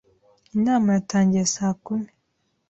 [0.55, 2.11] Inama yatangiye saa kumi.